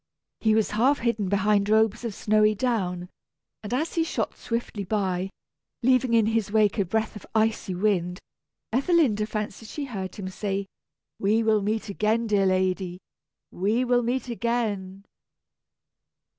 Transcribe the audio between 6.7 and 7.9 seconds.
a breath of icy